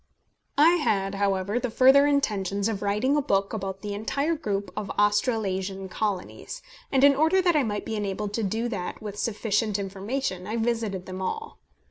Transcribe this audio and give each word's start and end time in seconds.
I 0.57 0.77
had, 0.77 1.13
however, 1.13 1.59
the 1.59 1.69
further 1.69 2.07
intentions 2.07 2.67
of 2.67 2.81
writing 2.81 3.15
a 3.15 3.21
book 3.21 3.53
about 3.53 3.83
the 3.83 3.93
entire 3.93 4.33
group 4.33 4.71
of 4.75 4.89
Australasian 4.97 5.89
Colonies; 5.89 6.63
and 6.91 7.03
in 7.03 7.13
order 7.13 7.39
that 7.39 7.55
I 7.55 7.61
might 7.61 7.85
be 7.85 7.95
enabled 7.95 8.33
to 8.33 8.43
do 8.43 8.67
that 8.69 8.99
with 8.99 9.19
sufficient 9.19 9.77
information, 9.77 10.47
I 10.47 10.57
visited 10.57 11.05
them 11.05 11.21
all. 11.21 11.59